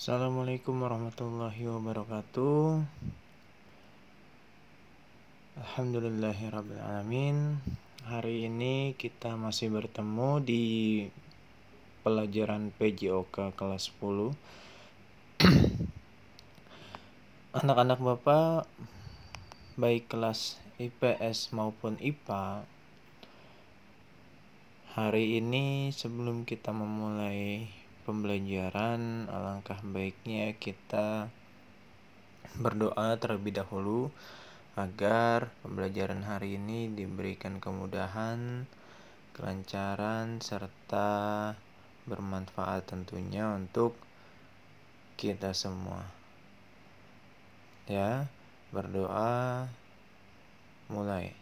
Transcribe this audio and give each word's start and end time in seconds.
Assalamualaikum 0.00 0.80
warahmatullahi 0.80 1.60
wabarakatuh. 1.60 2.88
Alhamdulillahirrabbilalamin 5.60 7.60
Hari 8.08 8.48
ini 8.48 8.96
kita 8.96 9.36
masih 9.36 9.68
bertemu 9.68 10.40
di 10.40 10.64
pelajaran 12.00 12.72
PJOK 12.80 13.52
kelas 13.52 13.92
10 14.00 14.32
Anak-anak 17.60 18.00
Bapak 18.00 18.72
baik 19.76 20.08
kelas 20.08 20.56
IPS 20.80 21.52
maupun 21.52 22.00
IPA 22.00 22.64
Hari 24.96 25.44
ini 25.44 25.92
sebelum 25.92 26.48
kita 26.48 26.72
memulai 26.72 27.79
pembelajaran 28.10 29.30
alangkah 29.30 29.78
baiknya 29.86 30.50
kita 30.58 31.30
berdoa 32.58 33.14
terlebih 33.22 33.62
dahulu 33.62 34.10
agar 34.74 35.54
pembelajaran 35.62 36.26
hari 36.26 36.58
ini 36.58 36.90
diberikan 36.90 37.62
kemudahan, 37.62 38.66
kelancaran 39.38 40.42
serta 40.42 41.54
bermanfaat 42.10 42.90
tentunya 42.90 43.46
untuk 43.54 43.94
kita 45.14 45.54
semua. 45.54 46.02
Ya, 47.86 48.26
berdoa 48.74 49.70
mulai. 50.90 51.39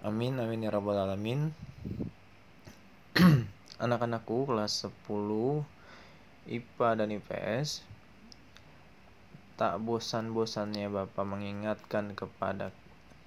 Amin 0.00 0.40
amin 0.40 0.64
ya 0.64 0.72
rabbal 0.72 0.96
alamin. 0.96 1.52
Anak-anakku 3.84 4.48
kelas 4.48 4.88
10 4.88 5.04
IPA 6.48 6.88
dan 6.96 7.12
IPS 7.12 7.84
tak 9.60 9.76
bosan-bosannya 9.84 10.88
Bapak 10.88 11.20
mengingatkan 11.28 12.16
kepada 12.16 12.72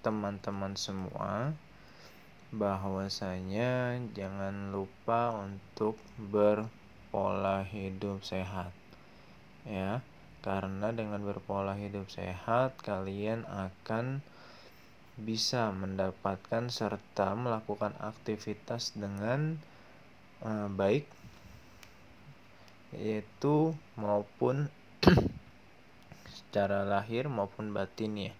teman-teman 0.01 0.73
semua 0.73 1.53
bahwasanya 2.49 4.01
jangan 4.17 4.73
lupa 4.73 5.29
untuk 5.45 6.01
berpola 6.17 7.61
hidup 7.69 8.25
sehat. 8.25 8.73
Ya, 9.69 10.01
karena 10.41 10.89
dengan 10.89 11.21
berpola 11.21 11.77
hidup 11.77 12.09
sehat 12.09 12.81
kalian 12.81 13.45
akan 13.45 14.25
bisa 15.19 15.69
mendapatkan 15.69 16.73
serta 16.73 17.37
melakukan 17.37 17.93
aktivitas 18.01 18.97
dengan 18.97 19.61
uh, 20.41 20.67
baik 20.73 21.05
yaitu 22.93 23.73
maupun 23.97 24.69
secara 26.37 26.85
lahir 26.85 27.25
maupun 27.29 27.73
batin 27.73 28.29
ya. 28.29 28.33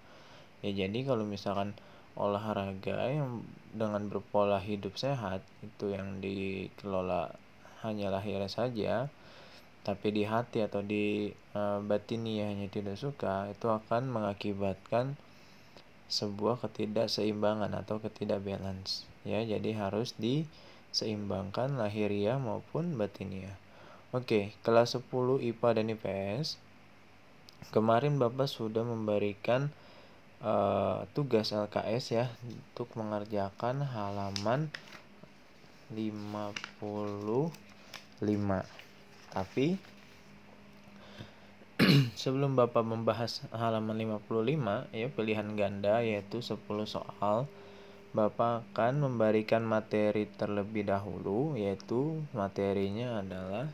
Ya 0.62 0.86
jadi 0.86 1.06
kalau 1.06 1.26
misalkan 1.26 1.74
olahraga 2.14 3.10
yang 3.10 3.42
dengan 3.74 4.06
berpola 4.06 4.62
hidup 4.62 4.94
sehat 5.02 5.42
itu 5.66 5.98
yang 5.98 6.22
dikelola 6.22 7.34
hanya 7.82 8.14
lahir 8.14 8.46
saja 8.46 9.10
tapi 9.84 10.16
di 10.16 10.24
hati 10.24 10.64
atau 10.64 10.80
di 10.80 11.28
uh, 11.58 11.84
hanya 11.84 12.68
tidak 12.72 12.96
suka 12.96 13.52
itu 13.52 13.68
akan 13.68 14.08
mengakibatkan 14.08 15.20
sebuah 16.12 16.60
ketidakseimbangan 16.64 17.72
atau 17.76 18.00
ketidakbalance. 18.00 19.08
Ya 19.24 19.44
jadi 19.44 19.76
harus 19.76 20.16
diseimbangkan 20.20 21.80
lahiriah 21.80 22.40
maupun 22.40 22.96
batiniah. 23.00 23.56
Oke 24.14 24.54
kelas 24.62 24.94
10 25.00 25.10
IPA 25.42 25.70
dan 25.82 25.90
IPS 25.90 26.62
kemarin 27.74 28.20
Bapak 28.20 28.46
sudah 28.46 28.84
memberikan 28.84 29.72
uh, 30.44 31.08
tugas 31.16 31.56
LKS 31.56 32.06
ya 32.12 32.26
untuk 32.46 32.92
mengerjakan 32.94 33.82
halaman 33.88 34.68
55 35.90 37.50
tapi 39.34 39.82
sebelum 42.14 42.54
Bapak 42.54 42.86
membahas 42.86 43.46
halaman 43.54 44.22
55 44.22 44.94
ya 44.94 45.08
pilihan 45.10 45.50
ganda 45.58 46.02
yaitu 46.06 46.40
10 46.40 46.58
soal 46.86 47.50
Bapak 48.14 48.62
akan 48.70 49.10
memberikan 49.10 49.66
materi 49.66 50.30
terlebih 50.38 50.86
dahulu 50.86 51.58
yaitu 51.58 52.22
materinya 52.30 53.26
adalah 53.26 53.74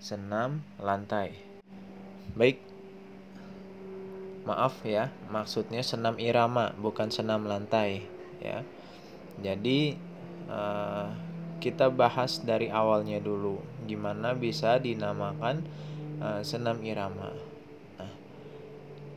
senam 0.00 0.64
lantai. 0.80 1.36
Baik. 2.32 2.64
Maaf 4.48 4.80
ya, 4.88 5.12
maksudnya 5.28 5.84
senam 5.84 6.16
irama 6.16 6.72
bukan 6.80 7.12
senam 7.12 7.44
lantai 7.44 8.08
ya. 8.40 8.64
Jadi 9.36 10.00
uh, 10.48 11.12
kita 11.60 11.92
bahas 11.92 12.40
dari 12.40 12.72
awalnya 12.72 13.20
dulu 13.20 13.60
gimana 13.84 14.32
bisa 14.32 14.80
dinamakan 14.80 15.60
uh, 16.20 16.40
senam 16.44 16.78
irama. 16.84 17.32
Nah, 17.98 18.12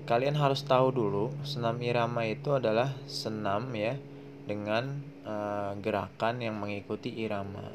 kalian 0.07 0.39
harus 0.39 0.63
tahu 0.63 0.89
dulu 0.89 1.35
senam 1.43 1.77
irama 1.83 2.25
itu 2.25 2.55
adalah 2.55 2.95
senam 3.05 3.69
ya 3.75 3.99
dengan 4.43 5.03
uh, 5.27 5.75
gerakan 5.79 6.43
yang 6.43 6.55
mengikuti 6.59 7.11
irama. 7.11 7.71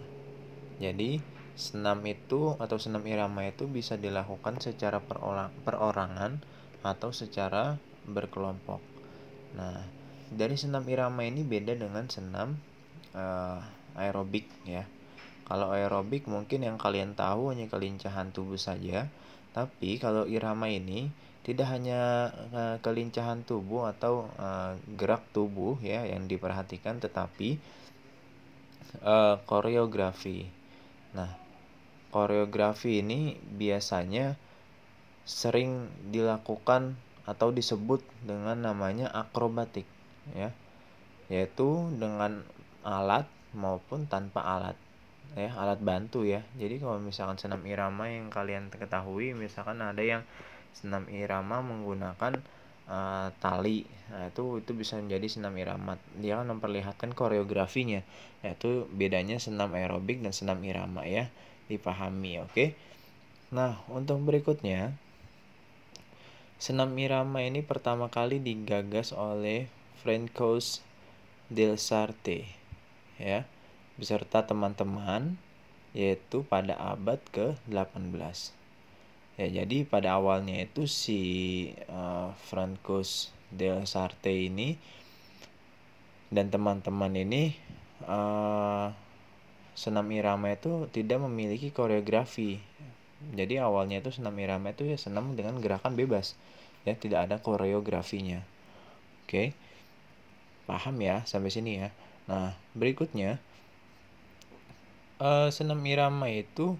Jadi 0.81 1.21
senam 1.59 1.99
itu 2.07 2.55
atau 2.57 2.79
senam 2.79 3.03
irama 3.05 3.43
itu 3.49 3.67
bisa 3.67 3.99
dilakukan 3.99 4.63
secara 4.63 5.03
perorang, 5.03 5.51
perorangan 5.67 6.39
atau 6.87 7.11
secara 7.11 7.77
berkelompok. 8.07 8.79
Nah, 9.59 9.83
dari 10.31 10.55
senam 10.55 10.85
irama 10.87 11.25
ini 11.27 11.43
beda 11.43 11.75
dengan 11.75 12.07
senam 12.07 12.61
uh, 13.17 13.59
aerobik 13.99 14.47
ya. 14.69 14.87
Kalau 15.49 15.73
aerobik 15.73 16.29
mungkin 16.29 16.61
yang 16.61 16.77
kalian 16.77 17.17
tahu 17.17 17.57
hanya 17.57 17.73
kelincahan 17.73 18.29
tubuh 18.37 18.61
saja, 18.61 19.09
tapi 19.57 19.97
kalau 19.97 20.29
irama 20.29 20.69
ini 20.69 21.09
tidak 21.41 21.73
hanya 21.73 22.29
uh, 22.53 22.77
kelincahan 22.85 23.41
tubuh 23.49 23.89
atau 23.89 24.29
uh, 24.37 24.77
gerak 25.01 25.25
tubuh 25.33 25.81
ya 25.81 26.05
yang 26.05 26.29
diperhatikan, 26.29 27.01
tetapi 27.01 27.57
uh, 29.01 29.41
koreografi. 29.49 30.45
Nah, 31.17 31.33
koreografi 32.13 33.01
ini 33.01 33.41
biasanya 33.41 34.37
sering 35.25 35.89
dilakukan 36.13 37.01
atau 37.25 37.49
disebut 37.49 38.05
dengan 38.21 38.69
namanya 38.69 39.09
akrobatik 39.09 39.89
ya. 40.37 40.53
Yaitu 41.33 41.89
dengan 41.97 42.45
alat 42.85 43.25
maupun 43.57 44.05
tanpa 44.05 44.45
alat 44.45 44.77
ya 45.37 45.51
alat 45.57 45.81
bantu 45.83 46.25
ya. 46.25 46.45
Jadi 46.57 46.81
kalau 46.81 47.03
misalkan 47.03 47.37
senam 47.37 47.61
irama 47.67 48.09
yang 48.09 48.33
kalian 48.33 48.73
ketahui 48.73 49.35
misalkan 49.37 49.83
ada 49.83 50.01
yang 50.01 50.23
senam 50.73 51.05
irama 51.11 51.61
menggunakan 51.61 52.41
uh, 52.89 53.29
tali. 53.43 53.85
Nah 54.09 54.31
itu 54.31 54.63
itu 54.63 54.73
bisa 54.73 54.97
menjadi 54.97 55.27
senam 55.29 55.53
irama. 55.59 56.01
Dia 56.17 56.41
kan 56.41 56.49
memperlihatkan 56.49 57.13
koreografinya 57.13 58.01
yaitu 58.47 58.87
bedanya 58.95 59.43
senam 59.43 59.75
aerobik 59.75 60.23
dan 60.23 60.31
senam 60.31 60.63
irama 60.63 61.03
ya 61.05 61.27
dipahami 61.69 62.41
oke? 62.41 62.55
Okay? 62.55 62.69
nah 63.49 63.81
untuk 63.89 64.21
berikutnya 64.29 64.93
senam 66.61 66.93
irama 67.01 67.41
ini 67.41 67.65
pertama 67.65 68.13
kali 68.13 68.37
digagas 68.45 69.17
oleh 69.17 69.73
Francois 70.05 70.85
Delsarte 71.49 72.45
ya 73.17 73.49
beserta 73.99 74.47
teman-teman 74.47 75.37
yaitu 75.93 76.47
pada 76.47 76.79
abad 76.79 77.19
ke-18. 77.35 78.55
Ya, 79.39 79.47
jadi 79.63 79.87
pada 79.87 80.19
awalnya 80.19 80.63
itu 80.63 80.87
si 80.91 81.21
uh, 81.91 82.35
Francois 82.47 83.31
del 83.55 83.87
Sarte 83.87 84.35
ini 84.35 84.75
dan 86.29 86.51
teman-teman 86.51 87.15
ini 87.15 87.55
uh, 88.05 88.91
senam 89.79 90.11
irama 90.11 90.53
itu 90.53 90.91
tidak 90.91 91.23
memiliki 91.23 91.71
koreografi. 91.71 92.59
Jadi 93.35 93.59
awalnya 93.63 94.03
itu 94.03 94.11
senam 94.15 94.35
irama 94.39 94.75
itu 94.75 94.87
ya 94.87 94.99
senam 94.99 95.35
dengan 95.35 95.59
gerakan 95.59 95.95
bebas, 95.95 96.39
ya 96.87 96.95
tidak 96.95 97.31
ada 97.31 97.37
koreografinya. 97.39 98.43
Oke, 99.27 99.55
paham 100.67 100.99
ya 100.99 101.23
sampai 101.27 101.51
sini 101.51 101.73
ya. 101.83 101.89
Nah 102.27 102.59
berikutnya 102.75 103.39
uh, 105.23 105.49
senam 105.53 105.83
irama 105.87 106.27
itu 106.31 106.79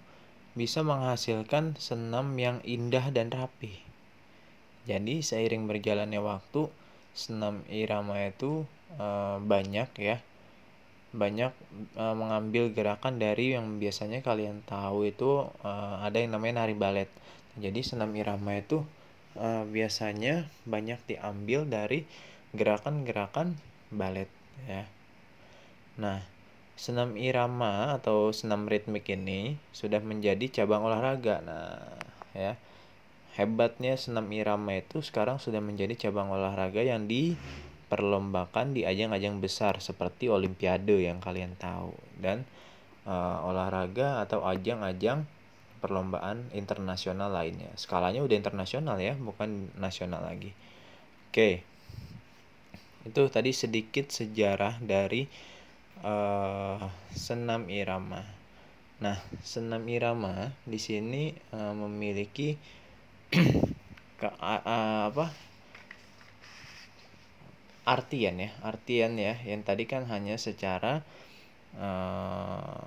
bisa 0.59 0.83
menghasilkan 0.83 1.79
senam 1.79 2.35
yang 2.35 2.59
indah 2.67 3.15
dan 3.15 3.31
rapi. 3.31 3.79
Jadi 4.89 5.21
seiring 5.21 5.69
berjalannya 5.69 6.19
waktu, 6.19 6.67
senam 7.15 7.63
irama 7.69 8.19
itu 8.27 8.65
uh, 8.97 9.39
banyak 9.43 9.91
ya 9.99 10.19
banyak 11.09 11.53
uh, 11.97 12.13
mengambil 12.13 12.69
gerakan 12.69 13.17
dari 13.17 13.57
yang 13.57 13.81
biasanya 13.81 14.21
kalian 14.21 14.61
tahu 14.69 15.09
itu 15.09 15.49
uh, 15.65 16.05
ada 16.05 16.21
yang 16.21 16.37
namanya 16.37 16.65
nari 16.65 16.77
balet. 16.77 17.09
Jadi 17.57 17.81
senam 17.81 18.13
irama 18.13 18.61
itu 18.61 18.85
uh, 19.41 19.65
biasanya 19.65 20.53
banyak 20.69 21.01
diambil 21.09 21.65
dari 21.65 22.05
gerakan-gerakan 22.53 23.57
balet 23.89 24.29
ya. 24.69 24.85
Nah, 25.97 26.21
senam 26.79 27.19
irama 27.19 27.99
atau 27.99 28.31
senam 28.31 28.71
ritmik 28.71 29.11
ini 29.11 29.59
sudah 29.75 29.99
menjadi 29.99 30.63
cabang 30.63 30.87
olahraga. 30.87 31.43
Nah, 31.43 31.83
ya. 32.33 32.55
Hebatnya 33.35 33.95
senam 33.99 34.31
irama 34.35 34.79
itu 34.79 35.03
sekarang 35.03 35.43
sudah 35.43 35.63
menjadi 35.63 36.09
cabang 36.09 36.31
olahraga 36.31 36.83
yang 36.83 37.07
di 37.07 37.39
perlombakan 37.91 38.75
di 38.75 38.83
ajang-ajang 38.87 39.39
besar 39.43 39.79
seperti 39.79 40.27
olimpiade 40.27 41.07
yang 41.07 41.23
kalian 41.23 41.55
tahu 41.55 41.95
dan 42.19 42.43
uh, 43.07 43.47
olahraga 43.47 44.23
atau 44.27 44.43
ajang-ajang 44.43 45.23
perlombaan 45.79 46.51
internasional 46.51 47.31
lainnya. 47.31 47.71
Skalanya 47.79 48.27
udah 48.27 48.37
internasional 48.39 48.99
ya, 48.99 49.15
bukan 49.15 49.71
nasional 49.79 50.23
lagi. 50.27 50.51
Oke. 51.31 51.63
Itu 53.07 53.31
tadi 53.31 53.55
sedikit 53.55 54.11
sejarah 54.11 54.83
dari 54.83 55.31
uh, 56.03 56.83
senam 57.15 57.67
irama. 57.71 58.23
Nah, 58.99 59.19
senam 59.47 59.87
irama 59.87 60.51
di 60.67 60.79
sini 60.83 61.31
uh, 61.55 61.75
memiliki 61.75 62.59
ke, 64.21 64.29
uh, 64.29 65.11
apa? 65.11 65.27
Artian 67.89 68.37
ya 68.37 68.53
artian 68.61 69.17
ya 69.17 69.41
yang 69.49 69.65
tadi 69.65 69.89
kan 69.89 70.05
hanya 70.13 70.37
secara 70.37 71.01
uh, 71.81 72.85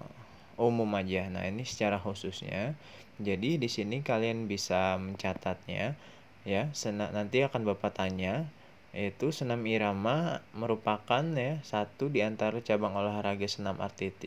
umum 0.62 0.90
aja. 0.94 1.26
Nah 1.32 1.50
ini 1.50 1.66
secara 1.66 1.98
khususnya. 1.98 2.78
Jadi 3.18 3.58
di 3.58 3.70
sini 3.70 4.06
kalian 4.06 4.46
bisa 4.46 5.02
mencatatnya 5.02 5.98
ya. 6.46 6.70
Sena, 6.78 7.10
nanti 7.10 7.42
akan 7.42 7.66
bapak 7.66 7.98
tanya 7.98 8.46
itu 8.92 9.32
senam 9.32 9.64
irama 9.64 10.44
merupakan 10.52 11.24
ya 11.24 11.64
satu 11.64 12.12
di 12.12 12.20
antara 12.24 12.60
cabang 12.60 12.96
olahraga 12.96 13.48
senam 13.48 13.80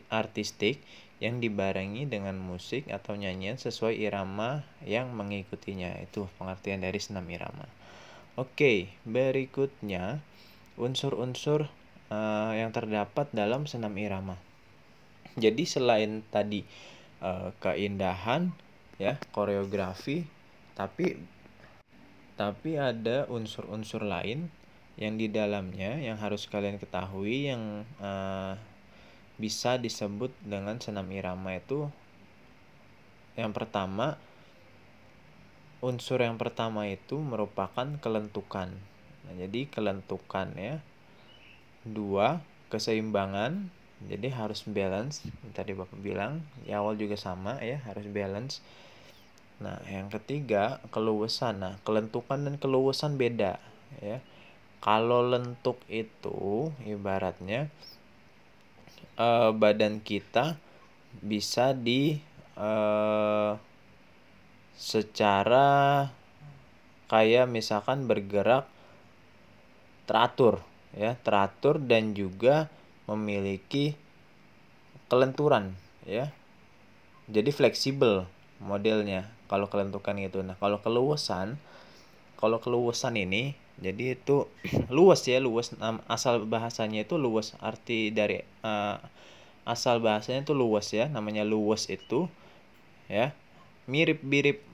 artistik 0.09 0.81
yang 1.21 1.37
dibarengi 1.37 2.09
dengan 2.09 2.35
musik 2.35 2.89
atau 2.89 3.13
nyanyian 3.13 3.61
sesuai 3.61 3.95
irama 3.95 4.65
yang 4.83 5.13
mengikutinya 5.13 6.01
itu 6.01 6.25
pengertian 6.41 6.81
dari 6.81 6.97
senam 6.97 7.29
irama 7.29 7.69
oke 8.35 8.89
berikutnya 9.05 10.19
unsur-unsur 10.75 11.71
uh, 12.11 12.51
yang 12.53 12.71
terdapat 12.75 13.31
dalam 13.31 13.65
senam 13.65 13.95
irama. 13.95 14.37
Jadi 15.35 15.67
selain 15.67 16.23
tadi 16.31 16.63
uh, 17.19 17.51
keindahan 17.59 18.55
ya, 18.95 19.19
koreografi, 19.35 20.23
tapi 20.75 21.19
tapi 22.35 22.75
ada 22.79 23.27
unsur-unsur 23.31 24.03
lain 24.03 24.51
yang 24.95 25.19
di 25.19 25.27
dalamnya 25.27 25.99
yang 25.99 26.15
harus 26.19 26.47
kalian 26.47 26.79
ketahui 26.79 27.51
yang 27.51 27.83
uh, 27.99 28.55
bisa 29.35 29.75
disebut 29.75 30.31
dengan 30.39 30.79
senam 30.79 31.07
irama 31.11 31.55
itu 31.55 31.91
yang 33.35 33.51
pertama 33.51 34.15
unsur 35.83 36.23
yang 36.23 36.39
pertama 36.39 36.87
itu 36.87 37.19
merupakan 37.19 37.99
kelentukan 37.99 38.71
Nah, 39.25 39.33
jadi 39.33 39.65
kelentukan 39.69 40.53
ya. 40.53 40.75
Dua, 41.85 42.41
keseimbangan. 42.69 43.73
Jadi 44.05 44.27
harus 44.29 44.61
balance. 44.69 45.25
Tadi 45.57 45.73
Bapak 45.73 45.97
bilang, 45.97 46.45
di 46.61 46.71
awal 46.75 46.97
juga 47.01 47.17
sama 47.17 47.57
ya, 47.65 47.81
harus 47.89 48.05
balance. 48.05 48.61
Nah, 49.63 49.79
yang 49.87 50.11
ketiga, 50.11 50.83
keluasan. 50.91 51.63
Nah, 51.63 51.75
kelentukan 51.87 52.43
dan 52.43 52.55
keluasan 52.59 53.15
beda 53.15 53.59
ya. 54.03 54.19
Kalau 54.83 55.25
lentuk 55.25 55.81
itu 55.87 56.69
ibaratnya 56.85 57.71
eh, 59.17 59.49
badan 59.55 60.03
kita 60.03 60.59
bisa 61.23 61.71
di 61.71 62.19
eh, 62.59 63.51
secara 64.75 65.67
kayak 67.07 67.47
misalkan 67.47 68.11
bergerak 68.11 68.67
teratur 70.05 70.61
ya 70.91 71.15
teratur 71.23 71.79
dan 71.79 72.11
juga 72.11 72.67
memiliki 73.07 73.95
kelenturan 75.07 75.77
ya 76.03 76.33
jadi 77.31 77.49
fleksibel 77.55 78.27
modelnya 78.59 79.34
kalau 79.51 79.67
kelentukan 79.71 80.15
itu 80.19 80.41
nah 80.41 80.57
kalau 80.57 80.79
keluasan 80.81 81.59
kalau 82.39 82.59
keluasan 82.59 83.15
ini 83.19 83.55
jadi 83.79 84.19
itu 84.19 84.47
luas 84.95 85.21
ya 85.27 85.41
luas 85.43 85.75
asal 86.07 86.47
bahasanya 86.47 87.03
itu 87.03 87.15
luas 87.19 87.53
arti 87.59 88.11
dari 88.11 88.43
uh, 88.63 88.97
asal 89.65 89.99
bahasanya 89.99 90.45
itu 90.45 90.53
luas 90.53 90.91
ya 90.93 91.09
namanya 91.09 91.41
luas 91.41 91.89
itu 91.89 92.29
ya 93.09 93.33
mirip-mirip 93.85 94.65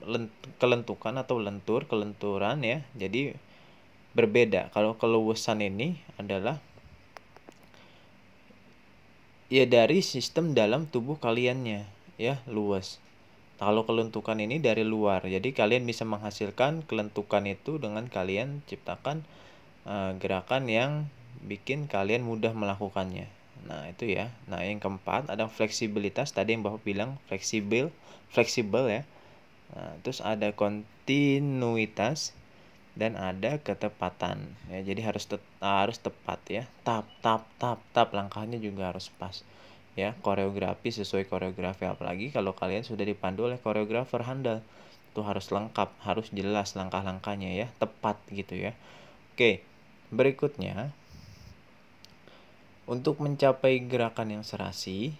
kelentukan 0.56 1.14
atau 1.20 1.36
lentur 1.36 1.84
kelenturan 1.84 2.64
ya 2.64 2.80
jadi 2.96 3.36
berbeda. 4.12 4.68
Kalau 4.72 4.96
keluasan 4.96 5.64
ini 5.64 6.00
adalah 6.20 6.60
ya 9.52 9.64
dari 9.68 10.00
sistem 10.00 10.56
dalam 10.56 10.88
tubuh 10.88 11.16
kaliannya 11.20 11.88
ya 12.20 12.40
luas. 12.48 13.00
Kalau 13.62 13.86
kelentukan 13.86 14.34
ini 14.42 14.58
dari 14.58 14.82
luar, 14.82 15.22
jadi 15.22 15.54
kalian 15.54 15.86
bisa 15.86 16.02
menghasilkan 16.02 16.82
kelentukan 16.82 17.46
itu 17.46 17.78
dengan 17.78 18.10
kalian 18.10 18.58
ciptakan 18.66 19.22
uh, 19.86 20.18
gerakan 20.18 20.66
yang 20.66 21.06
bikin 21.46 21.86
kalian 21.86 22.26
mudah 22.26 22.50
melakukannya. 22.58 23.30
Nah, 23.62 23.86
itu 23.86 24.10
ya. 24.10 24.34
Nah, 24.50 24.66
yang 24.66 24.82
keempat 24.82 25.30
ada 25.30 25.46
fleksibilitas 25.46 26.34
tadi 26.34 26.58
yang 26.58 26.66
Bapak 26.66 26.82
bilang 26.82 27.22
fleksibel, 27.30 27.94
fleksibel 28.34 28.90
ya. 28.90 29.06
Nah, 29.78 29.94
terus 30.02 30.18
ada 30.18 30.50
kontinuitas 30.50 32.34
dan 32.92 33.16
ada 33.16 33.56
ketepatan 33.56 34.52
ya 34.68 34.84
jadi 34.84 35.00
harus 35.08 35.24
te 35.24 35.40
harus 35.64 35.96
tepat 35.96 36.40
ya 36.44 36.62
tap 36.84 37.08
tap 37.24 37.48
tap 37.56 37.80
tap 37.96 38.12
langkahnya 38.12 38.60
juga 38.60 38.92
harus 38.92 39.08
pas 39.16 39.40
ya 39.92 40.16
koreografi 40.24 40.88
sesuai 40.88 41.28
koreografi 41.28 41.84
apalagi 41.84 42.32
kalau 42.32 42.56
kalian 42.56 42.84
sudah 42.84 43.04
dipandu 43.04 43.48
oleh 43.48 43.60
koreografer 43.60 44.24
handal 44.24 44.64
itu 45.12 45.20
harus 45.20 45.52
lengkap 45.52 45.92
harus 46.00 46.32
jelas 46.32 46.72
langkah-langkahnya 46.72 47.52
ya 47.52 47.66
tepat 47.76 48.16
gitu 48.32 48.56
ya 48.56 48.72
oke 49.36 49.60
berikutnya 50.08 50.92
untuk 52.88 53.20
mencapai 53.20 53.84
gerakan 53.84 54.40
yang 54.40 54.44
serasi 54.44 55.12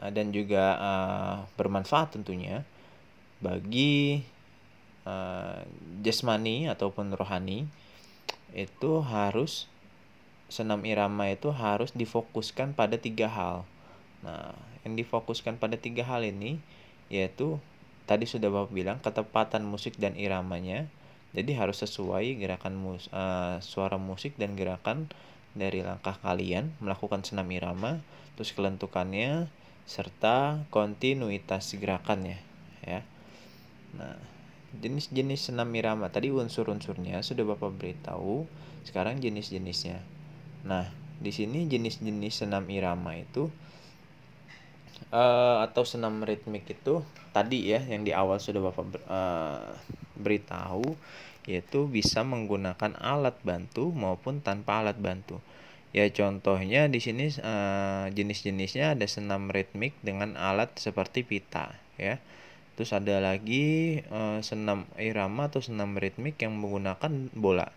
dan 0.00 0.32
juga 0.32 0.76
uh, 0.80 1.36
bermanfaat 1.60 2.16
tentunya 2.16 2.64
bagi 3.40 4.24
uh, 5.04 5.64
jasmani 6.04 6.68
ataupun 6.68 7.12
rohani 7.12 7.68
itu 8.52 8.92
harus 9.04 9.68
senam 10.50 10.82
irama 10.82 11.30
itu 11.30 11.54
harus 11.54 11.94
difokuskan 11.94 12.74
pada 12.74 12.98
tiga 12.98 13.30
hal. 13.30 13.62
Nah, 14.20 14.52
yang 14.84 14.96
difokuskan 14.96 15.56
pada 15.56 15.80
tiga 15.80 16.04
hal 16.04 16.24
ini 16.24 16.60
yaitu 17.10 17.58
tadi 18.06 18.24
sudah 18.24 18.48
Bapak 18.50 18.72
bilang 18.72 18.98
ketepatan 19.02 19.66
musik 19.66 19.98
dan 19.98 20.14
iramanya. 20.14 20.86
Jadi 21.30 21.54
harus 21.54 21.78
sesuai 21.78 22.42
gerakan 22.42 22.74
mus 22.74 23.06
uh, 23.14 23.62
suara 23.62 24.02
musik 24.02 24.34
dan 24.34 24.58
gerakan 24.58 25.06
dari 25.54 25.82
langkah 25.82 26.18
kalian 26.18 26.74
melakukan 26.82 27.22
senam 27.22 27.46
irama, 27.54 28.02
terus 28.34 28.50
kelentukannya 28.50 29.46
serta 29.86 30.66
kontinuitas 30.74 31.70
gerakannya 31.78 32.38
ya. 32.82 33.06
Nah, 33.94 34.18
jenis-jenis 34.78 35.50
senam 35.50 35.70
irama 35.74 36.10
tadi 36.10 36.30
unsur-unsurnya 36.34 37.22
sudah 37.22 37.46
Bapak 37.46 37.74
beritahu. 37.78 38.46
Sekarang 38.82 39.22
jenis-jenisnya. 39.22 40.02
Nah, 40.66 40.90
di 41.20 41.30
sini 41.30 41.66
jenis-jenis 41.70 42.46
senam 42.46 42.66
irama 42.70 43.14
itu 43.18 43.52
uh, 45.08 45.64
atau 45.64 45.82
senam 45.88 46.20
ritmik 46.20 46.68
itu 46.68 47.00
tadi 47.32 47.72
ya 47.72 47.80
yang 47.80 48.04
di 48.04 48.12
awal 48.12 48.36
sudah 48.36 48.60
Bapak 48.60 48.84
ber, 48.84 49.00
uh, 49.08 49.72
beritahu 50.20 50.96
yaitu 51.48 51.88
bisa 51.88 52.20
menggunakan 52.20 52.94
alat 53.00 53.34
bantu 53.40 53.88
maupun 53.90 54.44
tanpa 54.44 54.84
alat 54.84 55.00
bantu. 55.00 55.40
Ya 55.90 56.06
contohnya 56.12 56.86
di 56.86 57.02
sini 57.02 57.32
uh, 57.42 58.06
jenis-jenisnya 58.12 58.94
ada 58.94 59.06
senam 59.10 59.50
ritmik 59.50 59.96
dengan 60.06 60.38
alat 60.38 60.70
seperti 60.78 61.26
pita 61.26 61.74
ya 61.98 62.22
Terus 62.80 62.96
ada 62.96 63.20
lagi 63.20 64.00
uh, 64.08 64.40
senam 64.40 64.88
irama 64.96 65.52
atau 65.52 65.60
senam 65.60 66.00
ritmik 66.00 66.40
yang 66.40 66.56
menggunakan 66.56 67.28
bola. 67.36 67.68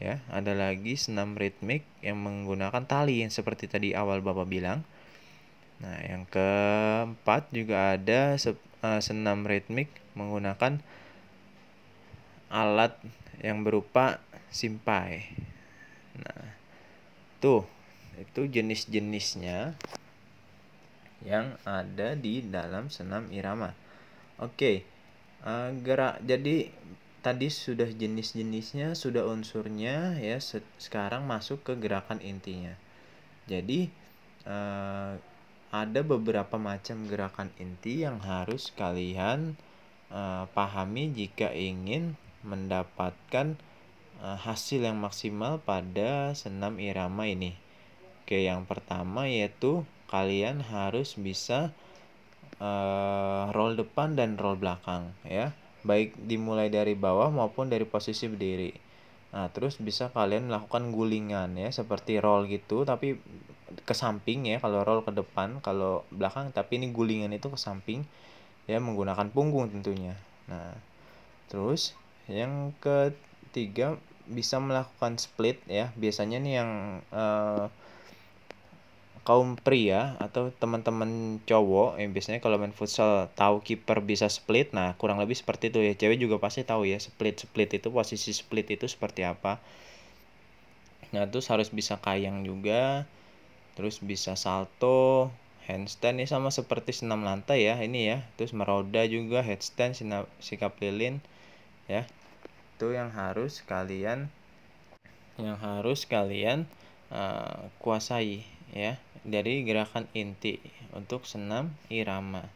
ya 0.00 0.24
ada 0.32 0.56
lagi 0.56 0.96
senam 0.96 1.36
ritmik 1.36 1.84
yang 2.00 2.16
menggunakan 2.16 2.88
tali 2.88 3.20
yang 3.20 3.28
seperti 3.28 3.68
tadi 3.68 3.92
awal 3.92 4.24
bapak 4.24 4.48
bilang 4.48 4.88
nah 5.82 5.98
yang 6.06 6.22
keempat 6.30 7.50
juga 7.50 7.98
ada 7.98 8.38
uh, 8.38 9.00
senam 9.02 9.42
ritmik 9.42 9.90
menggunakan 10.14 10.78
alat 12.48 12.94
yang 13.42 13.66
berupa 13.66 14.22
simpai 14.54 15.26
nah 16.14 16.46
tuh 17.42 17.66
itu 18.16 18.46
jenis-jenisnya 18.46 19.74
yang 21.26 21.58
ada 21.66 22.14
di 22.14 22.46
dalam 22.46 22.86
senam 22.88 23.26
irama 23.34 23.74
oke 24.38 24.86
uh, 25.42 25.74
gerak 25.82 26.22
jadi 26.22 26.70
tadi 27.22 27.46
sudah 27.48 27.86
jenis-jenisnya, 27.86 28.98
sudah 28.98 29.24
unsurnya 29.30 30.18
ya. 30.18 30.36
Se 30.42 30.60
sekarang 30.76 31.24
masuk 31.24 31.62
ke 31.62 31.78
gerakan 31.78 32.18
intinya. 32.18 32.74
Jadi 33.46 33.88
uh, 34.44 35.16
ada 35.72 36.04
beberapa 36.04 36.60
macam 36.60 37.08
gerakan 37.08 37.48
inti 37.56 38.04
yang 38.04 38.20
harus 38.20 38.68
kalian 38.76 39.56
uh, 40.12 40.44
pahami 40.52 41.08
jika 41.16 41.48
ingin 41.48 42.20
mendapatkan 42.44 43.56
uh, 44.20 44.36
hasil 44.36 44.84
yang 44.84 45.00
maksimal 45.00 45.58
pada 45.64 46.36
senam 46.36 46.76
irama 46.76 47.24
ini. 47.24 47.56
Oke, 48.22 48.44
yang 48.44 48.68
pertama 48.68 49.24
yaitu 49.24 49.88
kalian 50.12 50.60
harus 50.60 51.16
bisa 51.16 51.72
uh, 52.60 53.48
roll 53.56 53.80
depan 53.80 54.12
dan 54.12 54.36
roll 54.36 54.60
belakang 54.60 55.16
ya 55.24 55.56
baik 55.82 56.14
dimulai 56.14 56.70
dari 56.70 56.94
bawah 56.94 57.28
maupun 57.28 57.66
dari 57.66 57.82
posisi 57.82 58.30
berdiri. 58.30 58.70
Nah, 59.34 59.50
terus 59.50 59.80
bisa 59.82 60.12
kalian 60.14 60.46
melakukan 60.46 60.94
gulingan 60.94 61.58
ya, 61.58 61.72
seperti 61.74 62.22
roll 62.22 62.46
gitu, 62.46 62.86
tapi 62.86 63.18
ke 63.82 63.94
samping 63.96 64.48
ya, 64.48 64.60
kalau 64.60 64.84
roll 64.84 65.00
ke 65.04 65.12
depan, 65.12 65.60
kalau 65.64 66.04
belakang, 66.12 66.52
tapi 66.52 66.80
ini 66.80 66.92
gulingan 66.92 67.32
itu 67.32 67.48
ke 67.48 67.58
samping 67.58 68.04
ya 68.70 68.78
menggunakan 68.78 69.28
punggung 69.34 69.72
tentunya. 69.72 70.14
Nah, 70.46 70.76
terus 71.50 71.98
yang 72.30 72.70
ketiga 72.78 73.98
bisa 74.30 74.62
melakukan 74.62 75.18
split 75.18 75.58
ya, 75.66 75.90
biasanya 75.98 76.38
nih 76.38 76.54
yang 76.62 76.70
uh, 77.10 77.66
kaum 79.22 79.54
pria 79.54 80.18
atau 80.18 80.50
teman-teman 80.50 81.38
cowok 81.46 82.02
yang 82.02 82.10
biasanya 82.10 82.42
kalau 82.42 82.58
main 82.58 82.74
futsal 82.74 83.30
tahu 83.38 83.62
kiper 83.62 84.02
bisa 84.02 84.26
split. 84.26 84.74
Nah 84.74 84.98
kurang 84.98 85.22
lebih 85.22 85.38
seperti 85.38 85.70
itu 85.70 85.78
ya. 85.78 85.94
Cewek 85.94 86.18
juga 86.18 86.42
pasti 86.42 86.66
tahu 86.66 86.90
ya 86.90 86.98
split 86.98 87.46
split 87.46 87.70
itu 87.78 87.88
posisi 87.94 88.34
split 88.34 88.74
itu 88.74 88.90
seperti 88.90 89.22
apa. 89.22 89.62
Nah 91.14 91.30
terus 91.30 91.46
harus 91.54 91.70
bisa 91.70 92.02
kayang 92.02 92.42
juga 92.42 93.06
terus 93.78 94.00
bisa 94.02 94.36
salto 94.36 95.32
handstand 95.64 96.20
ini 96.20 96.26
sama 96.28 96.50
seperti 96.50 96.92
senam 96.92 97.22
lantai 97.22 97.64
ya 97.66 97.78
ini 97.78 98.10
ya 98.10 98.18
terus 98.36 98.52
meroda 98.52 99.06
juga 99.06 99.40
headstand 99.40 99.96
sikap 100.42 100.76
lilin 100.82 101.22
ya 101.86 102.04
itu 102.76 102.92
yang 102.92 103.14
harus 103.14 103.62
kalian 103.62 104.26
yang 105.40 105.56
harus 105.56 106.04
kalian 106.04 106.68
uh, 107.08 107.70
kuasai 107.80 108.44
ya 108.72 108.98
dari 109.22 109.62
gerakan 109.62 110.10
inti 110.16 110.58
untuk 110.92 111.24
senam 111.24 111.72
irama. 111.88 112.50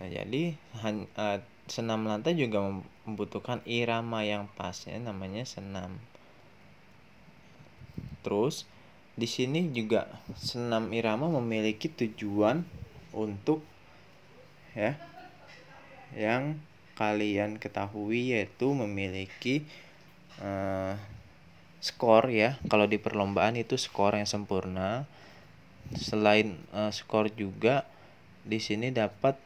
Nah, 0.00 0.08
jadi 0.10 0.58
uh, 0.82 1.38
senam 1.70 2.08
lantai 2.08 2.34
juga 2.34 2.60
membutuhkan 3.06 3.62
irama 3.68 4.24
yang 4.26 4.50
pas 4.56 4.74
ya 4.88 4.96
namanya 4.98 5.46
senam. 5.46 6.00
Terus 8.24 8.64
di 9.14 9.30
sini 9.30 9.70
juga 9.70 10.10
senam 10.34 10.90
irama 10.90 11.30
memiliki 11.30 11.86
tujuan 11.86 12.66
untuk 13.14 13.62
ya 14.74 14.98
yang 16.18 16.58
kalian 16.98 17.58
ketahui 17.58 18.34
yaitu 18.34 18.70
memiliki 18.70 19.66
uh, 20.42 20.94
skor 21.82 22.30
ya. 22.30 22.56
Kalau 22.70 22.86
di 22.86 22.96
perlombaan 22.96 23.58
itu 23.58 23.76
skor 23.76 24.16
yang 24.16 24.26
sempurna. 24.26 25.04
Selain 25.94 26.56
uh, 26.72 26.88
skor 26.88 27.28
juga 27.34 27.84
di 28.46 28.56
sini 28.56 28.88
dapat 28.88 29.36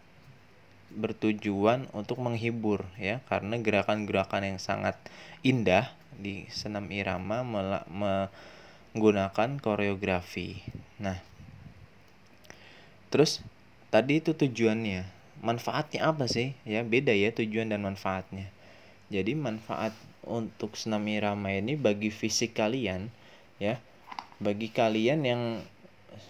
bertujuan 0.95 1.91
untuk 1.97 2.21
menghibur 2.21 2.85
ya. 3.01 3.25
Karena 3.27 3.59
gerakan-gerakan 3.59 4.55
yang 4.55 4.61
sangat 4.61 4.97
indah 5.43 5.91
di 6.15 6.47
senam 6.53 6.87
irama 6.93 7.43
menggunakan 8.93 9.61
koreografi. 9.61 10.63
Nah, 11.03 11.21
terus 13.13 13.41
tadi 13.93 14.21
itu 14.21 14.37
tujuannya, 14.37 15.09
manfaatnya 15.45 16.09
apa 16.09 16.29
sih? 16.29 16.57
Ya 16.69 16.85
beda 16.85 17.13
ya 17.13 17.33
tujuan 17.33 17.73
dan 17.73 17.85
manfaatnya. 17.85 18.49
Jadi 19.09 19.33
manfaat 19.33 19.97
untuk 20.25 20.77
senam 20.77 21.05
irama 21.09 21.53
ini 21.53 21.77
bagi 21.77 22.13
fisik 22.13 22.57
kalian 22.57 23.09
ya, 23.57 23.81
bagi 24.41 24.69
kalian 24.69 25.21
yang 25.25 25.43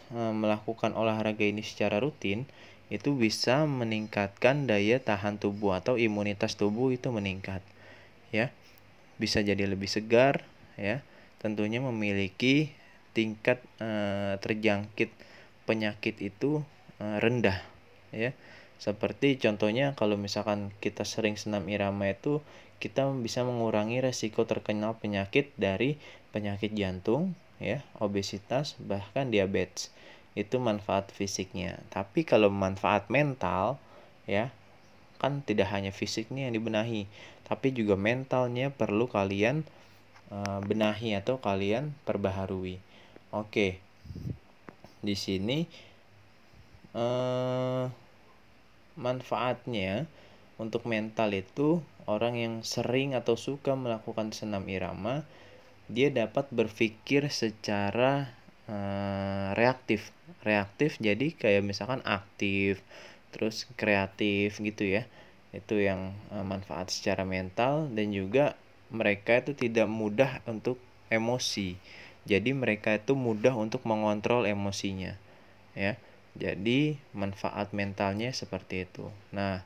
Eh, 0.09 0.33
melakukan 0.33 0.97
olahraga 0.97 1.45
ini 1.45 1.61
secara 1.61 2.01
rutin 2.01 2.49
itu 2.89 3.13
bisa 3.13 3.69
meningkatkan 3.69 4.65
daya 4.65 4.97
tahan 4.97 5.37
tubuh 5.37 5.77
atau 5.77 6.01
imunitas 6.01 6.57
tubuh 6.57 6.89
itu 6.89 7.13
meningkat 7.13 7.61
ya 8.33 8.49
bisa 9.21 9.45
jadi 9.45 9.69
lebih 9.69 9.85
segar 9.85 10.49
ya 10.81 11.05
tentunya 11.39 11.79
memiliki 11.83 12.75
tingkat 13.15 13.63
e, 13.83 13.91
terjangkit 14.39 15.11
penyakit 15.67 16.19
itu 16.23 16.63
e, 16.99 17.05
rendah 17.19 17.63
ya. 18.15 18.35
Seperti 18.79 19.43
contohnya 19.43 19.99
kalau 19.99 20.15
misalkan 20.15 20.71
kita 20.79 21.03
sering 21.03 21.35
senam 21.35 21.67
irama 21.67 22.07
itu 22.07 22.39
kita 22.79 23.11
bisa 23.19 23.43
mengurangi 23.43 23.99
resiko 23.99 24.47
terkena 24.47 24.95
penyakit 24.95 25.51
dari 25.59 25.99
penyakit 26.31 26.71
jantung 26.79 27.35
ya 27.59 27.83
obesitas 27.99 28.79
bahkan 28.79 29.35
diabetes. 29.35 29.91
Itu 30.39 30.63
manfaat 30.63 31.11
fisiknya. 31.11 31.83
Tapi 31.91 32.23
kalau 32.23 32.55
manfaat 32.55 33.11
mental 33.11 33.83
ya 34.31 34.55
kan 35.19 35.43
tidak 35.43 35.75
hanya 35.75 35.91
fisiknya 35.91 36.47
yang 36.47 36.55
dibenahi 36.55 37.11
tapi 37.49 37.75
juga 37.75 37.99
mentalnya 37.99 38.71
perlu 38.71 39.11
kalian 39.11 39.67
uh, 40.33 40.61
benahi 40.65 41.17
atau 41.17 41.41
kalian 41.41 41.93
perbaharui. 42.05 42.81
Oke. 43.33 43.81
Di 44.99 45.15
sini 45.15 45.69
uh, 46.97 47.87
manfaatnya 48.99 50.11
untuk 50.59 50.91
mental 50.91 51.31
itu 51.37 51.85
orang 52.11 52.35
yang 52.35 52.55
sering 52.67 53.15
atau 53.15 53.39
suka 53.39 53.79
melakukan 53.79 54.35
senam 54.35 54.67
irama 54.67 55.23
dia 55.89 56.13
dapat 56.13 56.51
berpikir 56.53 57.33
secara 57.33 58.29
uh, 58.69 59.57
reaktif. 59.57 60.13
Reaktif 60.45 61.01
jadi 61.01 61.33
kayak 61.33 61.65
misalkan 61.65 62.05
aktif 62.05 62.85
terus 63.33 63.65
kreatif 63.81 64.61
gitu 64.61 64.85
ya. 64.85 65.09
Itu 65.55 65.81
yang 65.81 66.13
uh, 66.29 66.45
manfaat 66.45 66.93
secara 66.93 67.25
mental 67.25 67.89
dan 67.97 68.13
juga 68.13 68.53
mereka 68.89 69.41
itu 69.41 69.53
tidak 69.55 69.89
mudah 69.89 70.41
untuk 70.49 70.81
emosi. 71.09 71.77
Jadi 72.29 72.53
mereka 72.53 72.97
itu 72.97 73.17
mudah 73.17 73.57
untuk 73.57 73.85
mengontrol 73.89 74.45
emosinya 74.45 75.17
ya. 75.73 75.97
Jadi 76.39 77.01
manfaat 77.17 77.73
mentalnya 77.75 78.31
seperti 78.31 78.87
itu. 78.87 79.09
Nah 79.33 79.65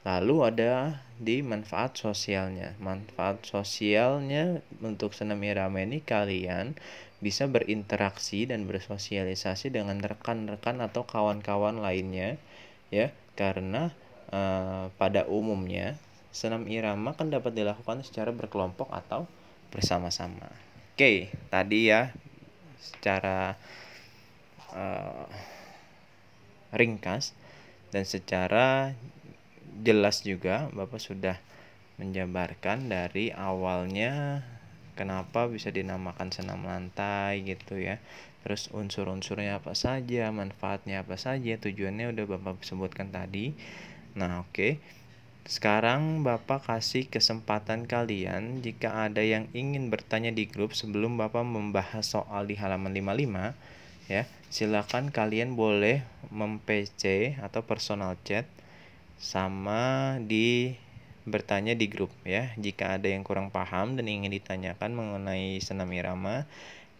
Lalu 0.00 0.36
ada 0.48 1.04
di 1.20 1.44
manfaat 1.44 2.00
sosialnya. 2.00 2.72
Manfaat 2.80 3.44
sosialnya 3.44 4.64
untuk 4.80 5.12
senam 5.12 5.44
irama 5.44 5.84
ini 5.84 6.00
kalian 6.00 6.72
bisa 7.20 7.44
berinteraksi 7.44 8.48
dan 8.48 8.64
bersosialisasi 8.64 9.68
dengan 9.68 10.00
rekan-rekan 10.00 10.80
atau 10.80 11.04
kawan-kawan 11.04 11.84
lainnya 11.84 12.40
ya. 12.88 13.12
Karena 13.36 13.92
uh, 14.32 14.88
pada 14.96 15.28
umumnya 15.28 16.00
senam 16.30 16.66
irama 16.70 17.14
kan 17.18 17.30
dapat 17.30 17.54
dilakukan 17.54 18.02
secara 18.06 18.30
berkelompok 18.30 18.90
atau 18.90 19.26
bersama-sama. 19.70 20.50
Oke, 20.94 21.30
tadi 21.50 21.90
ya 21.90 22.14
secara 22.80 23.54
uh, 24.74 25.26
ringkas 26.74 27.34
dan 27.90 28.06
secara 28.06 28.94
jelas 29.80 30.22
juga 30.22 30.70
Bapak 30.70 31.02
sudah 31.02 31.36
menjabarkan 32.00 32.88
dari 32.88 33.28
awalnya 33.34 34.40
kenapa 34.96 35.48
bisa 35.48 35.68
dinamakan 35.68 36.32
senam 36.32 36.64
lantai 36.64 37.44
gitu 37.44 37.76
ya 37.76 38.00
terus 38.40 38.72
unsur-unsurnya 38.72 39.60
apa 39.60 39.76
saja 39.76 40.32
manfaatnya 40.32 41.04
apa 41.04 41.20
saja 41.20 41.60
tujuannya 41.60 42.08
udah 42.16 42.24
bapak 42.24 42.64
sebutkan 42.64 43.12
tadi 43.12 43.52
nah 44.16 44.40
oke 44.40 44.52
okay. 44.52 44.72
Sekarang 45.50 46.22
Bapak 46.22 46.70
kasih 46.70 47.10
kesempatan 47.10 47.90
kalian 47.90 48.62
jika 48.62 49.10
ada 49.10 49.18
yang 49.18 49.50
ingin 49.50 49.90
bertanya 49.90 50.30
di 50.30 50.46
grup 50.46 50.78
sebelum 50.78 51.18
Bapak 51.18 51.42
membahas 51.42 52.06
soal 52.06 52.46
di 52.46 52.54
halaman 52.54 52.94
55 52.94 53.58
ya. 54.06 54.30
Silakan 54.46 55.10
kalian 55.10 55.58
boleh 55.58 56.06
mem-PC 56.30 57.34
atau 57.42 57.66
personal 57.66 58.14
chat 58.22 58.46
sama 59.18 60.22
di 60.22 60.78
bertanya 61.26 61.74
di 61.74 61.90
grup 61.90 62.14
ya. 62.22 62.54
Jika 62.54 63.02
ada 63.02 63.10
yang 63.10 63.26
kurang 63.26 63.50
paham 63.50 63.98
dan 63.98 64.06
ingin 64.06 64.30
ditanyakan 64.30 64.94
mengenai 64.94 65.58
senam 65.58 65.90
irama, 65.90 66.46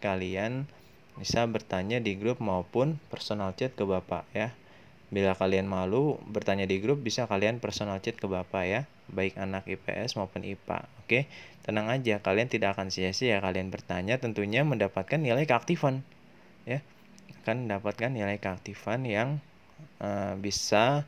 kalian 0.03 0.67
bisa 1.15 1.47
bertanya 1.47 2.03
di 2.03 2.19
grup 2.19 2.43
maupun 2.43 2.99
personal 3.07 3.55
chat 3.55 3.71
ke 3.79 3.87
Bapak 3.87 4.27
ya. 4.35 4.51
Bila 5.11 5.35
kalian 5.35 5.67
malu 5.67 6.15
bertanya 6.23 6.63
di 6.63 6.79
grup, 6.79 7.03
bisa 7.03 7.27
kalian 7.27 7.59
personal 7.59 7.99
chat 7.99 8.15
ke 8.15 8.31
Bapak 8.31 8.63
ya, 8.63 8.81
baik 9.11 9.35
anak 9.35 9.67
IPS 9.67 10.15
maupun 10.15 10.47
IPA. 10.47 10.87
Oke, 11.03 11.27
tenang 11.67 11.91
aja, 11.91 12.23
kalian 12.23 12.47
tidak 12.47 12.79
akan 12.79 12.87
sia-sia 12.95 13.43
kalian 13.43 13.67
bertanya 13.67 14.15
tentunya 14.23 14.63
mendapatkan 14.63 15.19
nilai 15.19 15.43
keaktifan. 15.43 16.07
Ya, 16.63 16.79
akan 17.43 17.67
mendapatkan 17.67 18.07
nilai 18.07 18.39
keaktifan 18.39 19.03
yang 19.03 19.43
uh, 19.99 20.39
bisa 20.39 21.03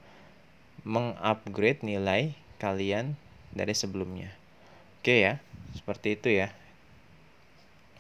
mengupgrade 0.84 1.88
nilai 1.88 2.36
kalian 2.60 3.16
dari 3.56 3.72
sebelumnya. 3.72 4.36
Oke 5.00 5.24
ya, 5.24 5.40
seperti 5.80 6.20
itu 6.20 6.28
ya. 6.44 6.52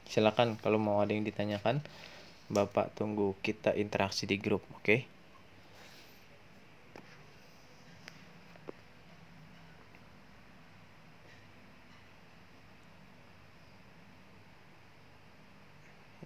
Silakan 0.03 0.59
kalau 0.59 0.83
mau 0.83 0.99
ada 0.99 1.15
yang 1.15 1.23
ditanyakan, 1.23 1.79
Bapak 2.51 2.91
tunggu 2.91 3.39
kita 3.39 3.71
interaksi 3.71 4.27
di 4.27 4.35
grup, 4.35 4.67
oke? 4.75 5.12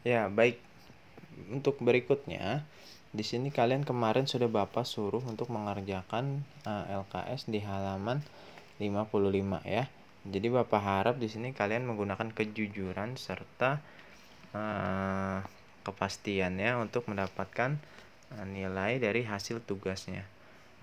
Ya, 0.07 0.31
baik. 0.31 0.55
Untuk 1.51 1.83
berikutnya, 1.83 2.63
di 3.11 3.27
sini 3.27 3.51
kalian 3.51 3.83
kemarin 3.83 4.23
sudah 4.23 4.47
Bapak 4.47 4.87
suruh 4.87 5.19
untuk 5.19 5.51
mengerjakan 5.51 6.47
uh, 6.63 6.87
eh, 6.87 6.95
LKS 7.03 7.51
di 7.51 7.59
halaman 7.59 8.23
55 8.79 9.67
ya. 9.67 9.91
Jadi 10.23 10.47
Bapak 10.47 10.79
harap 10.79 11.15
di 11.19 11.27
sini 11.27 11.51
kalian 11.51 11.83
menggunakan 11.83 12.31
kejujuran 12.31 13.19
serta 13.19 13.83
uh, 14.55 15.43
kepastian 15.83 16.55
ya 16.55 16.79
untuk 16.79 17.03
mendapatkan 17.11 17.75
uh, 18.31 18.47
nilai 18.47 19.03
dari 19.03 19.27
hasil 19.27 19.59
tugasnya. 19.59 20.23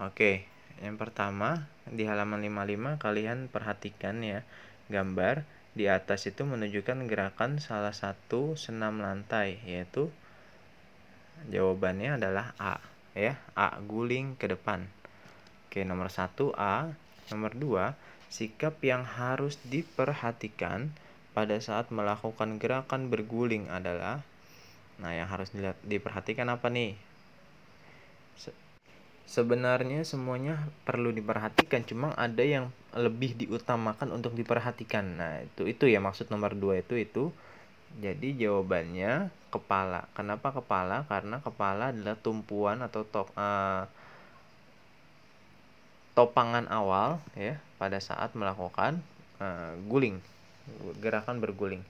Oke, 0.04 0.45
yang 0.85 1.00
pertama 1.00 1.64
di 1.88 2.04
halaman 2.04 2.45
55 2.45 3.00
kalian 3.00 3.49
perhatikan 3.49 4.21
ya 4.21 4.45
gambar 4.93 5.49
di 5.75 5.90
atas 5.90 6.31
itu 6.31 6.47
menunjukkan 6.47 7.11
gerakan 7.11 7.59
salah 7.59 7.90
satu 7.90 8.54
senam 8.54 9.02
lantai 9.02 9.59
yaitu 9.66 10.11
jawabannya 11.50 12.16
adalah 12.19 12.54
A 12.62 12.78
ya. 13.14 13.38
A 13.59 13.78
guling 13.83 14.38
ke 14.38 14.47
depan. 14.47 14.87
Oke 15.69 15.83
nomor 15.83 16.11
satu 16.14 16.54
A. 16.54 16.95
Nomor 17.35 17.59
dua 17.59 17.99
sikap 18.31 18.78
yang 18.83 19.07
harus 19.07 19.59
diperhatikan 19.66 20.90
pada 21.35 21.59
saat 21.59 21.90
melakukan 21.90 22.62
gerakan 22.62 23.11
berguling 23.11 23.66
adalah 23.71 24.23
nah 25.02 25.11
yang 25.11 25.26
harus 25.26 25.50
diperhatikan 25.83 26.47
apa 26.47 26.71
nih 26.71 26.95
sebenarnya 29.25 30.04
semuanya 30.04 30.61
perlu 30.85 31.11
diperhatikan 31.11 31.83
cuma 31.88 32.12
ada 32.14 32.45
yang 32.45 32.69
lebih 32.95 33.35
diutamakan 33.35 34.14
untuk 34.14 34.37
diperhatikan. 34.37 35.04
Nah 35.19 35.43
itu 35.43 35.66
itu 35.66 35.85
ya 35.90 35.99
maksud 35.99 36.31
nomor 36.31 36.54
dua 36.54 36.81
itu 36.81 36.95
itu. 36.95 37.35
Jadi 37.99 38.35
jawabannya 38.38 39.31
kepala. 39.54 40.11
Kenapa 40.19 40.50
kepala? 40.50 41.07
Karena 41.07 41.38
kepala 41.38 41.95
adalah 41.95 42.19
tumpuan 42.19 42.83
atau 42.83 43.07
top 43.07 43.31
uh, 43.38 43.87
topangan 46.14 46.70
awal 46.70 47.18
ya 47.35 47.59
pada 47.79 47.99
saat 47.99 48.35
melakukan 48.38 49.03
uh, 49.42 49.75
guling. 49.90 50.18
Gerakan 51.03 51.42
berguling. 51.42 51.83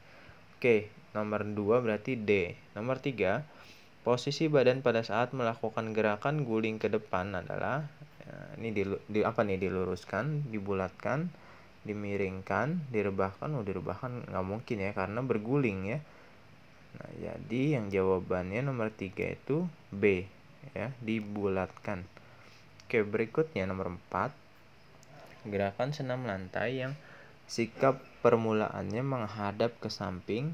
Oke 0.57 0.89
nomor 1.13 1.45
dua 1.45 1.81
berarti 1.85 2.17
D. 2.17 2.57
Nomor 2.73 3.01
tiga 3.01 3.45
Posisi 4.05 4.53
badan 4.53 4.85
pada 4.85 5.01
saat 5.01 5.33
melakukan 5.33 5.97
gerakan 5.97 6.45
guling 6.45 6.77
ke 6.77 6.93
depan 6.93 7.33
adalah 7.33 7.89
ya, 8.21 8.37
ini 8.61 8.69
di, 8.77 8.83
di 9.09 9.25
apa 9.25 9.41
nih 9.41 9.57
diluruskan, 9.57 10.53
dibulatkan, 10.53 11.33
dimiringkan, 11.89 12.93
direbahkan, 12.93 13.49
oh 13.57 13.65
direbahkan 13.65 14.29
nggak 14.29 14.45
mungkin 14.45 14.77
ya 14.85 14.93
karena 14.93 15.25
berguling 15.25 15.89
ya. 15.89 15.99
Nah, 17.01 17.11
jadi 17.17 17.81
yang 17.81 17.89
jawabannya 17.89 18.61
nomor 18.69 18.93
tiga 18.93 19.25
itu 19.25 19.65
B 19.89 20.29
ya, 20.77 20.93
dibulatkan. 21.01 22.05
Oke, 22.85 23.01
berikutnya 23.09 23.65
nomor 23.65 23.97
4. 24.13 25.49
Gerakan 25.49 25.97
senam 25.97 26.29
lantai 26.29 26.85
yang 26.85 26.93
sikap 27.49 28.05
permulaannya 28.21 29.01
menghadap 29.01 29.77
ke 29.81 29.89
samping 29.89 30.53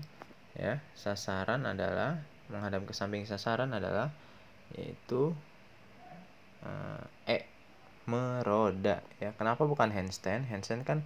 ya. 0.54 0.78
Sasaran 0.94 1.66
adalah 1.66 2.22
menghadap 2.50 2.84
ke 2.84 2.92
samping 2.92 3.24
sasaran 3.24 3.70
adalah 3.70 4.10
yaitu 4.74 5.34
uh, 6.66 7.02
E 7.26 7.46
meroda 8.10 9.02
ya. 9.22 9.30
Kenapa 9.38 9.66
bukan 9.66 9.90
handstand? 9.94 10.46
Handstand 10.50 10.82
kan 10.82 10.98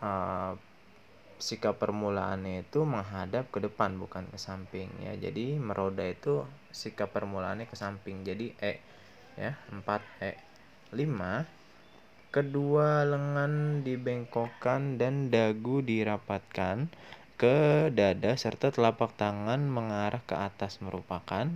uh, 0.00 0.56
sikap 1.40 1.80
permulaannya 1.80 2.68
itu 2.68 2.84
menghadap 2.84 3.48
ke 3.48 3.64
depan 3.64 3.96
bukan 3.96 4.28
ke 4.28 4.36
samping 4.40 4.88
ya. 5.00 5.16
Jadi 5.16 5.56
meroda 5.56 6.04
itu 6.04 6.44
sikap 6.72 7.12
permulaannya 7.12 7.68
ke 7.68 7.76
samping. 7.76 8.24
Jadi 8.24 8.56
E 8.60 8.74
ya 9.40 9.56
4 9.72 9.80
E 10.20 10.32
5 10.92 11.60
kedua 12.30 13.02
lengan 13.02 13.82
dibengkokkan 13.82 15.00
dan 15.00 15.34
dagu 15.34 15.82
dirapatkan 15.82 16.86
ke 17.40 17.88
dada 17.88 18.36
serta 18.36 18.68
telapak 18.68 19.16
tangan 19.16 19.64
mengarah 19.64 20.20
ke 20.28 20.36
atas 20.36 20.76
merupakan 20.84 21.48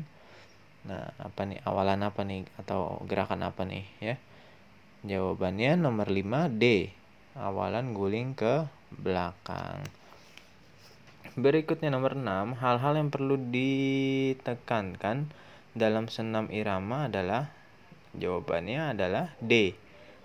nah 0.85 1.13
apa 1.21 1.45
nih 1.45 1.61
awalan 1.65 2.01
apa 2.09 2.25
nih 2.25 2.49
atau 2.57 3.05
gerakan 3.05 3.45
apa 3.45 3.69
nih 3.69 3.85
ya. 4.01 4.17
Jawabannya 5.05 5.77
nomor 5.77 6.09
5 6.09 6.57
D 6.57 6.89
awalan 7.37 7.93
guling 7.93 8.33
ke 8.33 8.65
belakang. 8.89 9.85
Berikutnya 11.37 11.93
nomor 11.93 12.17
6 12.17 12.57
hal-hal 12.65 12.93
yang 12.97 13.13
perlu 13.13 13.37
ditekankan 13.37 15.29
dalam 15.77 16.09
senam 16.09 16.49
irama 16.49 17.13
adalah 17.13 17.53
jawabannya 18.17 18.97
adalah 18.97 19.37
D 19.37 19.77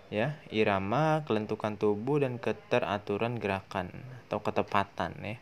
ya 0.10 0.40
irama 0.50 1.22
kelentukan 1.28 1.76
tubuh 1.76 2.24
dan 2.24 2.42
keteraturan 2.42 3.38
gerakan 3.38 3.92
atau 4.26 4.42
ketepatan 4.42 5.14
ya 5.22 5.38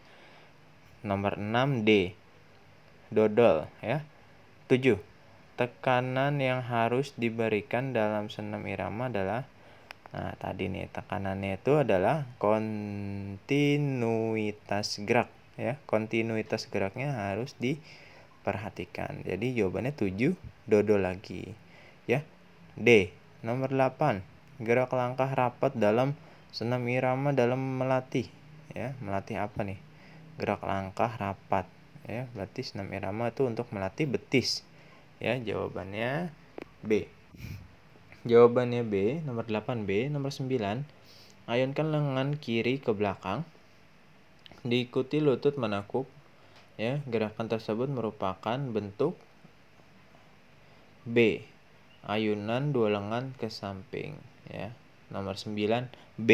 Nomor 1.07 1.39
6 1.39 1.87
D. 1.87 2.11
Dodol 3.07 3.71
ya. 3.79 4.03
7. 4.67 4.99
Tekanan 5.55 6.43
yang 6.43 6.59
harus 6.59 7.15
diberikan 7.15 7.95
dalam 7.95 8.27
senam 8.27 8.67
irama 8.67 9.07
adalah 9.07 9.47
Nah, 10.15 10.31
tadi 10.39 10.71
nih 10.71 10.87
tekanannya 10.87 11.59
itu 11.59 11.75
adalah 11.83 12.23
kontinuitas 12.39 13.27
gerak 15.03 15.27
ya. 15.59 15.75
Kontinuitas 15.83 16.71
geraknya 16.71 17.11
harus 17.11 17.59
diperhatikan. 17.59 19.21
Jadi 19.27 19.59
jawabannya 19.59 19.91
7 19.91 20.33
dodol 20.63 21.03
lagi. 21.03 21.51
Ya. 22.07 22.23
D. 22.79 23.11
Nomor 23.43 23.75
8. 23.75 24.23
Gerak 24.63 24.95
langkah 24.95 25.29
rapat 25.29 25.75
dalam 25.75 26.15
senam 26.55 26.87
irama 26.87 27.35
dalam 27.35 27.59
melatih 27.77 28.31
ya. 28.71 28.95
Melatih 29.03 29.43
apa 29.43 29.67
nih? 29.67 29.86
Gerak 30.37 30.61
langkah 30.61 31.09
rapat 31.17 31.65
ya 32.07 32.29
berarti 32.31 32.63
senam 32.63 32.87
irama 32.93 33.33
itu 33.33 33.43
untuk 33.43 33.67
melatih 33.73 34.07
betis 34.07 34.63
ya 35.17 35.35
jawabannya 35.35 36.31
B 36.85 37.09
jawabannya 38.23 38.85
B 38.85 39.25
nomor 39.25 39.49
8B 39.49 40.13
nomor 40.13 40.29
9 40.29 40.47
ayunkan 41.49 41.87
lengan 41.89 42.37
kiri 42.37 42.77
ke 42.77 42.93
belakang 42.93 43.43
diikuti 44.63 45.19
lutut 45.19 45.57
menakuk 45.57 46.05
ya 46.77 47.01
gerakan 47.09 47.49
tersebut 47.49 47.89
merupakan 47.89 48.59
bentuk 48.61 49.17
B 51.07 51.41
ayunan 52.05 52.71
dua 52.71 52.93
lengan 52.93 53.33
ke 53.35 53.49
samping 53.49 54.15
ya 54.47 54.71
nomor 55.09 55.39
9 55.39 55.55
B 56.19 56.31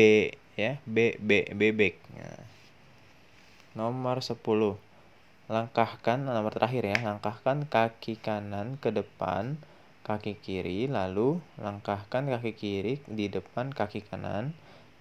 ya 0.59 0.77
B 0.83 1.17
B 1.17 1.49
bebek 1.53 1.97
nah, 2.13 2.41
Nomor 3.73 4.21
10. 4.21 4.37
Langkahkan 5.49 6.19
nomor 6.21 6.53
terakhir 6.53 6.85
ya, 6.85 6.97
langkahkan 7.01 7.65
kaki 7.65 8.21
kanan 8.21 8.77
ke 8.77 8.93
depan 8.93 9.57
kaki 10.05 10.35
kiri 10.37 10.85
lalu 10.91 11.39
langkahkan 11.55 12.27
kaki 12.27 12.53
kiri 12.53 12.99
di 13.07 13.31
depan 13.31 13.71
kaki 13.71 14.03
kanan 14.03 14.51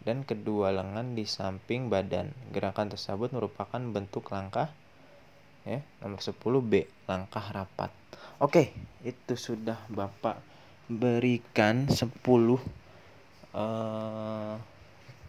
dan 0.08 0.24
kedua 0.24 0.72
lengan 0.72 1.12
di 1.12 1.28
samping 1.28 1.92
badan. 1.92 2.32
Gerakan 2.48 2.88
tersebut 2.88 3.28
merupakan 3.36 3.78
bentuk 3.78 4.32
langkah 4.32 4.72
ya. 5.68 5.84
Nomor 6.00 6.24
10B, 6.24 6.88
langkah 7.04 7.44
rapat. 7.52 7.92
Oke, 8.40 8.72
itu 9.04 9.36
sudah 9.36 9.78
Bapak 9.92 10.40
berikan 10.88 11.86
10 11.92 12.00
uh, 12.02 12.58
eh, 13.52 14.54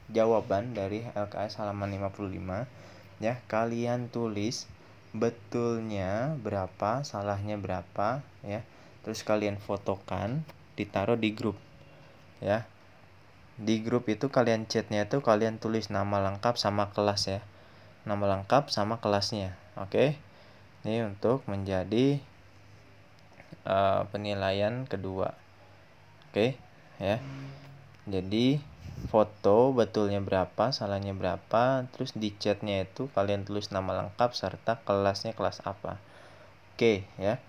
jawaban 0.10 0.71
dari 0.71 1.03
LKS 1.12 1.60
halaman 1.60 1.91
55 1.99 2.92
ya. 3.24 3.40
Kalian 3.48 4.12
tulis 4.12 4.68
betulnya 5.16 6.36
berapa, 6.44 7.08
salahnya 7.08 7.56
berapa 7.56 8.20
ya. 8.44 8.68
Terus 9.08 9.24
kalian 9.24 9.56
fotokan 9.64 10.44
ditaruh 10.76 11.16
di 11.16 11.32
grup 11.32 11.56
ya. 12.44 12.68
Di 13.56 13.80
grup 13.86 14.10
itu 14.12 14.28
kalian 14.28 14.68
chatnya 14.68 15.06
itu 15.08 15.24
kalian 15.24 15.62
tulis 15.62 15.88
nama 15.88 16.20
lengkap 16.20 16.60
sama 16.60 16.92
kelas 16.92 17.32
ya. 17.32 17.42
Nama 18.04 18.36
lengkap 18.38 18.68
sama 18.68 19.00
kelasnya 19.00 19.56
oke? 19.80 20.20
Ini 20.84 21.08
untuk 21.08 21.48
menjadi 21.48 22.20
uh, 23.64 24.04
penilaian 24.12 24.84
kedua 24.84 25.32
oke? 26.28 26.60
Ya. 27.00 27.24
Jadi 28.04 28.73
foto 29.10 29.76
betulnya 29.76 30.24
berapa 30.24 30.72
salahnya 30.72 31.12
berapa 31.12 31.88
terus 31.92 32.16
di 32.16 32.32
chatnya 32.36 32.88
itu 32.88 33.12
kalian 33.12 33.44
tulis 33.44 33.70
nama 33.70 34.06
lengkap 34.06 34.32
serta 34.32 34.80
kelasnya 34.88 35.36
kelas 35.36 35.63
apa 35.66 36.00
oke 36.76 37.04
ya 37.20 37.39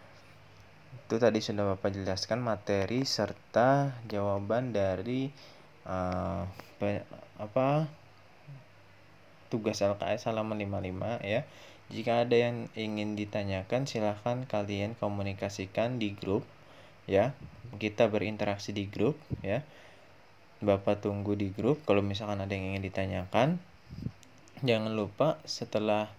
itu 1.05 1.21
tadi 1.21 1.39
sudah 1.45 1.77
Bapak 1.77 1.93
jelaskan 1.93 2.41
materi 2.41 3.05
serta 3.05 3.93
jawaban 4.09 4.73
dari 4.73 5.29
uh, 5.85 6.49
apa 7.37 7.91
tugas 9.53 9.85
LKS 9.85 10.33
halaman 10.33 10.65
55 10.65 11.23
ya. 11.23 11.45
Jika 11.93 12.25
ada 12.25 12.33
yang 12.35 12.73
ingin 12.73 13.15
ditanyakan 13.15 13.85
silahkan 13.85 14.49
kalian 14.49 14.97
komunikasikan 14.97 16.01
di 16.01 16.17
grup 16.17 16.49
ya. 17.05 17.37
Kita 17.77 18.09
berinteraksi 18.09 18.73
di 18.73 18.89
grup 18.89 19.21
ya. 19.45 19.61
Bapak 20.63 21.03
tunggu 21.03 21.35
di 21.35 21.51
grup 21.51 21.83
kalau 21.89 22.05
misalkan 22.05 22.43
ada 22.43 22.53
yang 22.53 22.75
ingin 22.75 22.85
ditanyakan. 22.87 23.49
Jangan 24.63 24.93
lupa 24.95 25.41
setelah 25.49 26.13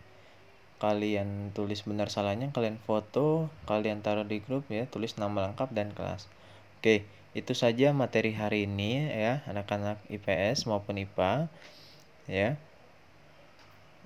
kalian 0.76 1.56
tulis 1.56 1.88
benar 1.88 2.12
salahnya 2.12 2.52
kalian 2.52 2.76
foto 2.84 3.48
kalian 3.64 4.04
taruh 4.04 4.28
di 4.28 4.44
grup 4.44 4.68
ya 4.68 4.84
tulis 4.86 5.16
nama 5.16 5.48
lengkap 5.48 5.72
dan 5.72 5.96
kelas 5.96 6.28
oke 6.80 7.08
itu 7.36 7.54
saja 7.56 7.96
materi 7.96 8.36
hari 8.36 8.68
ini 8.68 9.08
ya 9.08 9.44
anak-anak 9.48 10.04
IPS 10.12 10.68
maupun 10.68 11.00
IPA 11.00 11.48
ya 12.28 12.60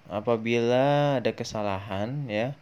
apabila 0.09 1.17
ada 1.21 1.31
kesalahan 1.33 2.29
ya 2.29 2.53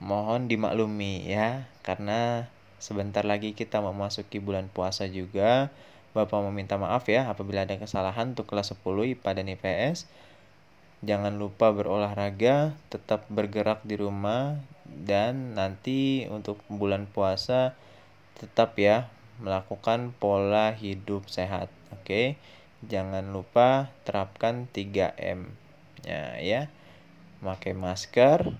mohon 0.00 0.48
dimaklumi 0.48 1.24
ya 1.24 1.64
karena 1.80 2.48
sebentar 2.76 3.24
lagi 3.24 3.56
kita 3.56 3.80
memasuki 3.80 4.40
bulan 4.40 4.68
puasa 4.68 5.08
juga 5.08 5.72
Bapak 6.16 6.40
meminta 6.48 6.80
maaf 6.80 7.04
ya 7.12 7.28
apabila 7.28 7.68
ada 7.68 7.76
kesalahan 7.76 8.32
untuk 8.32 8.48
kelas 8.48 8.72
10 8.72 9.12
IPA 9.12 9.30
dan 9.36 9.46
IPS 9.52 10.08
Jangan 11.04 11.36
lupa 11.36 11.76
berolahraga, 11.76 12.72
tetap 12.88 13.28
bergerak 13.28 13.84
di 13.84 14.00
rumah, 14.00 14.56
dan 14.88 15.52
nanti 15.52 16.24
untuk 16.32 16.56
bulan 16.72 17.04
puasa 17.04 17.76
tetap 18.40 18.80
ya 18.80 19.12
melakukan 19.36 20.16
pola 20.16 20.72
hidup 20.72 21.28
sehat. 21.28 21.68
Oke, 21.92 22.40
jangan 22.80 23.28
lupa 23.28 23.92
terapkan 24.08 24.64
3M. 24.72 25.52
Ya, 26.00 26.40
ya. 26.40 26.72
Pakai 27.44 27.76
masker, 27.76 28.56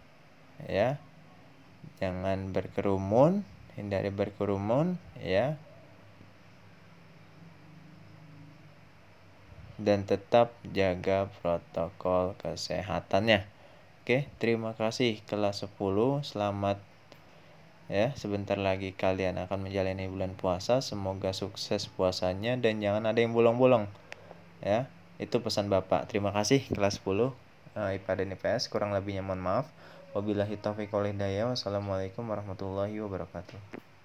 ya. 0.68 1.00
Jangan 1.96 2.52
berkerumun, 2.52 3.48
hindari 3.80 4.12
berkerumun, 4.12 5.00
ya. 5.24 5.56
Dan 9.76 10.08
tetap 10.08 10.56
jaga 10.72 11.28
protokol 11.40 12.32
kesehatannya. 12.40 13.44
Oke, 14.06 14.30
terima 14.38 14.72
kasih 14.78 15.20
kelas 15.26 15.66
10. 15.66 16.22
Selamat 16.22 16.78
ya. 17.90 18.14
Sebentar 18.14 18.54
lagi 18.54 18.94
kalian 18.94 19.36
akan 19.42 19.66
menjalani 19.66 20.06
bulan 20.06 20.32
puasa. 20.38 20.78
Semoga 20.78 21.34
sukses 21.34 21.90
puasanya 21.90 22.54
dan 22.54 22.78
jangan 22.78 23.02
ada 23.04 23.18
yang 23.18 23.34
bolong-bolong. 23.34 23.90
Ya, 24.62 24.88
itu 25.18 25.42
pesan 25.42 25.66
Bapak. 25.66 26.06
Terima 26.06 26.30
kasih 26.30 26.64
kelas 26.70 27.02
10 27.02 27.34
eh, 27.76 27.98
IPA 28.00 28.12
dan 28.22 28.28
IPS. 28.38 28.70
Kurang 28.70 28.94
lebihnya 28.94 29.26
mohon 29.26 29.42
maaf. 29.42 29.66
Wabillahi 30.16 30.56
taufiq 30.56 30.88
wal 30.94 31.10
hidayah. 31.10 31.50
Wassalamualaikum 31.52 32.24
warahmatullahi 32.24 32.96
wabarakatuh. 33.02 33.95